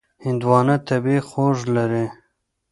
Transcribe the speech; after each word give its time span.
هندوانه 0.25 0.75
طبیعي 0.87 1.21
خوږ 1.29 1.57
لري. 1.75 2.05